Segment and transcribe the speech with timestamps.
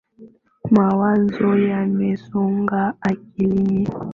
[0.75, 3.81] Mawazo yamemsonga akilini